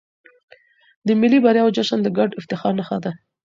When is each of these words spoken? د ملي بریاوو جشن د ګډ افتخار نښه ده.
د 1.07 1.09
ملي 1.21 1.39
بریاوو 1.45 1.75
جشن 1.77 1.99
د 2.03 2.07
ګډ 2.17 2.29
افتخار 2.39 2.73
نښه 2.79 2.97
ده. 3.03 3.11